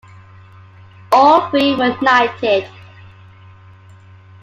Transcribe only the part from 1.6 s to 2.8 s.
were knighted.